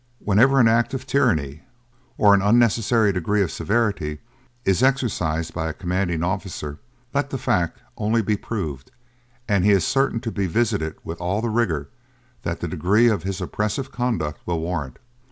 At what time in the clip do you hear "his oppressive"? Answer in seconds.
13.21-13.91